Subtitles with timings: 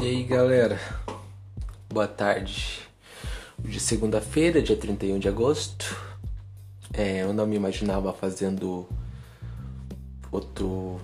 [0.00, 0.78] E aí galera,
[1.88, 2.78] boa tarde.
[3.58, 5.96] De segunda-feira, dia 31 de agosto.
[6.92, 8.88] É, eu não me imaginava fazendo
[10.30, 11.00] outro,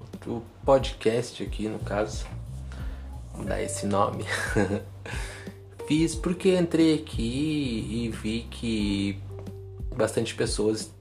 [0.00, 2.26] outro podcast aqui no caso.
[3.32, 4.24] Vou dar esse nome.
[5.86, 9.20] Fiz porque entrei aqui e vi que
[9.94, 10.92] bastante pessoas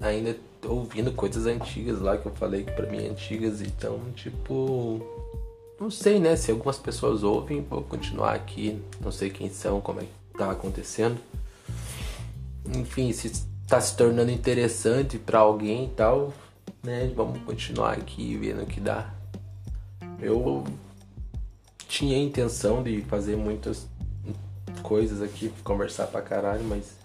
[0.00, 5.06] ainda ouvindo coisas antigas lá que eu falei que para mim é antigas, então tipo
[5.80, 6.34] não sei, né?
[6.34, 8.82] Se algumas pessoas ouvem, vou continuar aqui.
[9.00, 11.18] Não sei quem são, como é que tá acontecendo.
[12.74, 16.32] Enfim, se tá se tornando interessante para alguém e tal,
[16.82, 17.12] né?
[17.14, 19.12] Vamos continuar aqui vendo o que dá.
[20.20, 20.64] Eu
[21.86, 23.86] tinha a intenção de fazer muitas
[24.82, 26.96] coisas aqui, conversar pra caralho, mas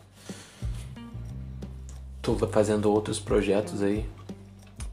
[2.21, 4.05] tô fazendo outros projetos aí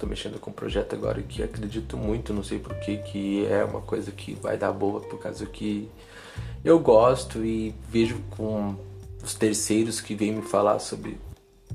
[0.00, 3.82] Tô mexendo com um projeto agora que acredito muito, não sei porquê, que é uma
[3.82, 5.90] coisa que vai dar boa, por causa que
[6.64, 8.74] eu gosto e vejo com
[9.22, 11.18] os terceiros que vêm me falar sobre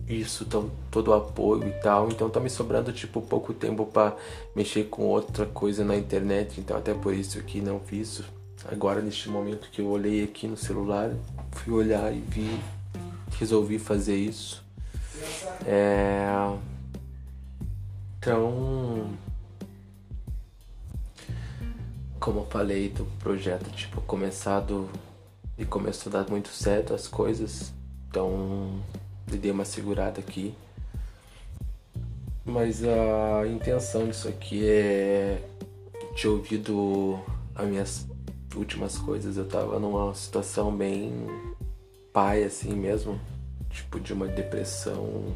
[0.08, 2.10] isso, tão, todo o apoio e tal.
[2.10, 4.16] Então tá me sobrando tipo pouco tempo para
[4.56, 8.24] mexer com outra coisa na internet, então até por isso que não fiz.
[8.72, 11.12] Agora neste momento que eu olhei aqui no celular,
[11.52, 12.60] fui olhar e vi,
[13.38, 14.66] resolvi fazer isso.
[15.64, 16.26] É
[18.26, 19.08] então,
[22.20, 24.90] como eu falei do projeto, tipo, começado
[25.56, 27.72] e começou a dar muito certo as coisas,
[28.10, 28.82] então
[29.32, 30.56] eu dei uma segurada aqui.
[32.44, 35.48] Mas a intenção disso aqui é
[36.16, 37.20] de ouvido
[37.54, 38.08] as minhas
[38.56, 41.28] últimas coisas, eu tava numa situação bem
[42.12, 43.22] pai assim mesmo,
[43.70, 45.36] tipo de uma depressão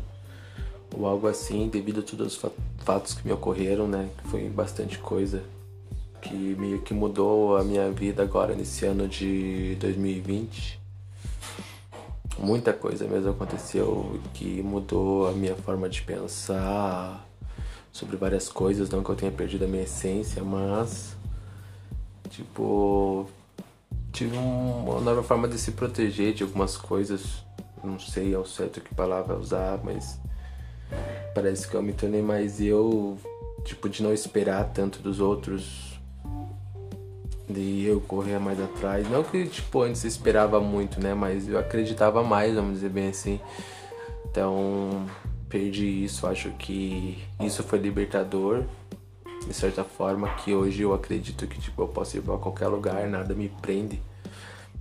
[0.96, 4.10] ou algo assim, devido a todos os fatos que me ocorreram, né?
[4.26, 5.44] Foi bastante coisa
[6.22, 10.80] que meio que mudou a minha vida agora nesse ano de 2020.
[12.38, 17.26] Muita coisa mesmo aconteceu que mudou a minha forma de pensar
[17.92, 21.16] sobre várias coisas, não que eu tenha perdido a minha essência, mas
[22.30, 23.28] tipo
[24.12, 27.44] tive uma nova forma de se proteger de algumas coisas,
[27.84, 30.20] não sei ao certo que palavra usar, mas
[31.40, 33.18] Parece que eu me tornei mais eu,
[33.64, 35.98] tipo, de não esperar tanto dos outros.
[37.48, 39.10] De eu correr mais atrás.
[39.10, 41.14] Não que, tipo, antes eu esperava muito, né?
[41.14, 43.40] Mas eu acreditava mais, vamos dizer bem assim.
[44.30, 45.06] Então,
[45.48, 46.28] perdi isso.
[46.28, 48.66] Acho que isso foi libertador.
[49.48, 53.08] De certa forma, que hoje eu acredito que, tipo, eu posso ir pra qualquer lugar,
[53.08, 54.02] nada me prende.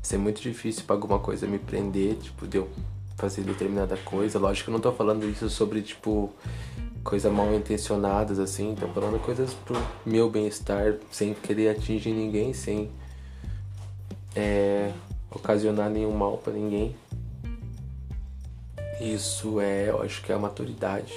[0.03, 2.69] Isso é muito difícil pra alguma coisa me prender, tipo, de eu
[3.19, 4.39] fazer determinada coisa.
[4.39, 6.33] Lógico que eu não tô falando isso sobre, tipo,
[7.03, 8.75] coisas mal intencionadas, assim.
[8.79, 12.91] Tô falando coisas pro meu bem-estar, sem querer atingir ninguém, sem
[14.37, 14.93] é,
[15.31, 16.95] ocasionar nenhum mal para ninguém.
[19.01, 21.13] Isso é, eu acho que é a maturidade.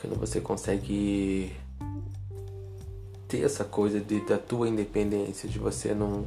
[0.00, 1.52] Quando você consegue
[3.26, 6.24] ter essa coisa de, da tua independência, de você não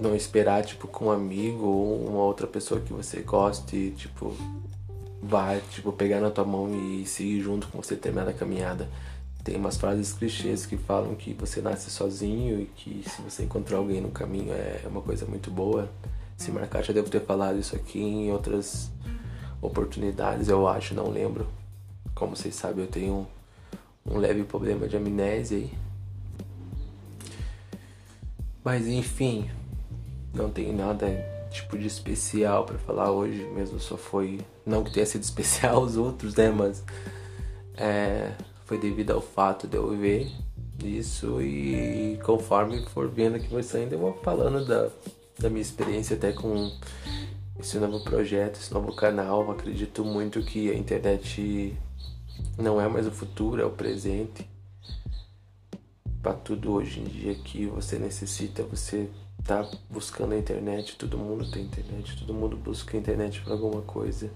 [0.00, 4.34] não esperar, tipo, com um amigo ou uma outra pessoa que você goste, tipo,
[5.22, 8.88] vai, tipo, pegar na tua mão e seguir junto com você terminar a caminhada.
[9.44, 13.78] Tem umas frases clichês que falam que você nasce sozinho e que se você encontrar
[13.78, 15.88] alguém no caminho é uma coisa muito boa.
[16.36, 18.90] Se marcar, já devo ter falado isso aqui em outras
[19.60, 21.46] oportunidades, eu acho, não lembro.
[22.14, 23.26] Como vocês sabem, eu tenho
[24.06, 25.70] um, um leve problema de amnésia aí.
[28.62, 29.50] Mas enfim,
[30.34, 31.06] não tem nada
[31.50, 35.96] tipo de especial para falar hoje, mesmo só foi não que tenha sido especial os
[35.96, 36.84] outros, né, mas
[37.74, 38.32] é,
[38.64, 40.30] foi devido ao fato de eu ver
[40.84, 44.88] isso e conforme for vendo que vai saindo eu vou falando da,
[45.38, 46.70] da minha experiência até com
[47.60, 49.50] esse novo projeto, esse novo canal.
[49.50, 51.76] Acredito muito que a internet
[52.58, 54.48] não é mais o futuro, é o presente.
[56.22, 59.08] Para tudo hoje em dia que você necessita, você
[59.44, 63.82] tá buscando a internet, todo mundo tem internet, todo mundo busca a internet para alguma
[63.82, 64.30] coisa.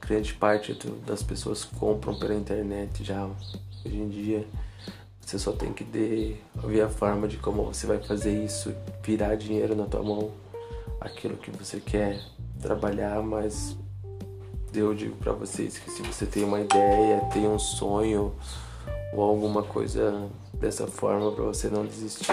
[0.00, 0.72] Grande parte
[1.06, 3.26] das pessoas compram pela internet já.
[3.84, 4.46] Hoje em dia
[5.20, 9.76] você só tem que ver a forma de como você vai fazer isso, virar dinheiro
[9.76, 10.30] na tua mão,
[11.00, 12.18] aquilo que você quer
[12.60, 13.76] trabalhar, mas
[14.72, 18.34] eu digo para vocês que se você tem uma ideia, tem um sonho
[19.12, 22.32] ou alguma coisa dessa forma para você não desistir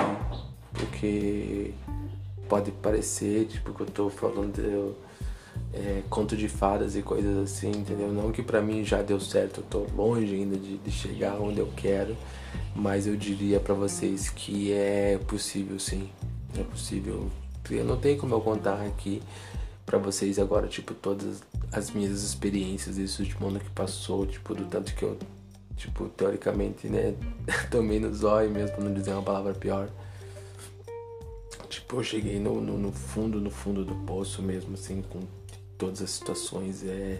[0.78, 1.74] porque
[2.48, 4.96] pode parecer, tipo, que eu tô falando
[5.74, 8.12] é, conto de fadas e coisas assim, entendeu?
[8.12, 11.60] Não que pra mim já deu certo, eu tô longe ainda de, de chegar onde
[11.60, 12.16] eu quero,
[12.76, 16.10] mas eu diria para vocês que é possível sim,
[16.58, 17.30] é possível.
[17.70, 19.22] Eu não tem como eu contar aqui
[19.86, 24.66] para vocês agora, tipo, todas as minhas experiências desse último ano que passou, tipo, do
[24.66, 25.18] tanto que eu,
[25.76, 27.16] tipo, teoricamente, né,
[27.70, 29.90] tomei no zóio mesmo, pra não dizer uma palavra pior.
[31.66, 35.22] Tipo, eu cheguei no, no, no fundo, no fundo do poço mesmo, assim, com
[35.78, 37.20] todas as situações é,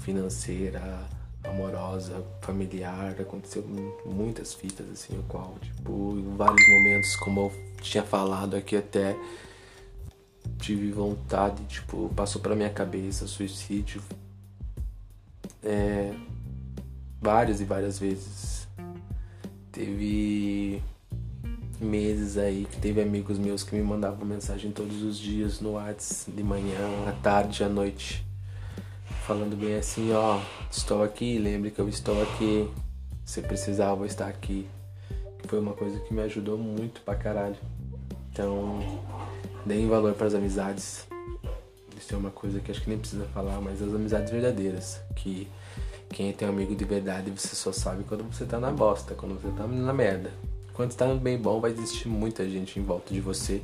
[0.00, 1.06] financeira,
[1.44, 3.64] amorosa, familiar, aconteceu
[4.04, 9.16] muitas fitas assim, o qual, tipo, em vários momentos, como eu tinha falado aqui até,
[10.58, 14.02] tive vontade, tipo, passou pela minha cabeça suicídio
[15.62, 16.12] é,
[17.20, 18.66] várias e várias vezes.
[19.72, 20.82] Teve
[21.80, 26.30] meses aí que teve amigos meus que me mandavam mensagem todos os dias no WhatsApp,
[26.32, 28.24] de manhã, à tarde, à noite,
[29.26, 30.40] falando bem assim, ó,
[30.70, 32.68] estou aqui, lembre que eu estou aqui,
[33.24, 34.66] se precisar eu vou estar aqui.
[35.46, 37.56] Foi uma coisa que me ajudou muito pra caralho.
[38.32, 38.80] Então,
[39.64, 41.06] deem valor para as amizades.
[41.96, 45.48] Isso é uma coisa que acho que nem precisa falar, mas as amizades verdadeiras, que
[46.10, 49.40] quem tem um amigo de verdade, você só sabe quando você tá na bosta, quando
[49.40, 50.32] você tá na merda.
[50.78, 53.60] Quando está bem bom, vai existir muita gente em volta de você.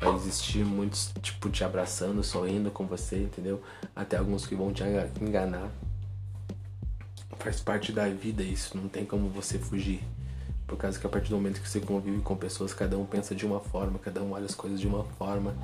[0.00, 3.62] Vai existir muitos, tipo, te abraçando, sorrindo com você, entendeu?
[3.94, 4.82] Até alguns que vão te
[5.20, 5.70] enganar.
[7.38, 10.02] Faz parte da vida isso, não tem como você fugir.
[10.66, 13.32] Por causa que a partir do momento que você convive com pessoas, cada um pensa
[13.32, 15.54] de uma forma, cada um olha as coisas de uma forma.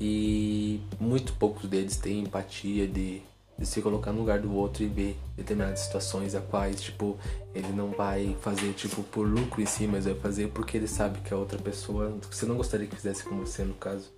[0.00, 3.22] E muito poucos deles têm empatia de
[3.58, 7.18] de se colocar no lugar do outro e ver determinadas situações a quais, tipo,
[7.54, 11.20] ele não vai fazer, tipo, por lucro em si, mas vai fazer porque ele sabe
[11.20, 14.12] que a outra pessoa, você não gostaria que fizesse com você, no caso.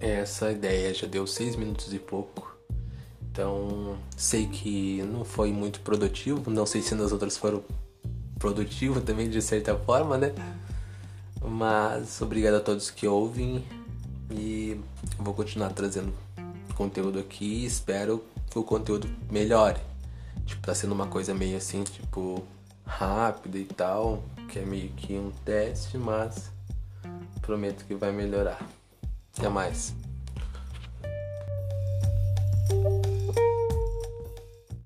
[0.00, 2.54] Essa ideia já deu seis minutos e pouco.
[3.30, 7.64] Então, sei que não foi muito produtivo, não sei se nas outras foram
[8.38, 10.32] produtivo também, de certa forma, né?
[11.40, 13.64] Mas obrigado a todos que ouvem
[14.30, 14.80] e
[15.18, 16.12] vou continuar trazendo
[16.74, 19.80] conteúdo aqui e espero que o conteúdo melhore.
[20.46, 22.44] Tipo, tá sendo uma coisa meio assim, tipo,
[22.86, 26.50] rápida e tal, que é meio que um teste, mas
[27.40, 28.60] prometo que vai melhorar.
[29.36, 29.94] Até mais.